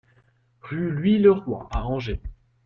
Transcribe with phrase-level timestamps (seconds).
[0.61, 2.23] RUE LOUIS LEROY à Angers